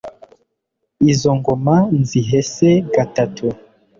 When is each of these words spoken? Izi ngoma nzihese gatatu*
Izi 1.11 1.29
ngoma 1.37 1.75
nzihese 1.99 2.69
gatatu* 2.93 3.45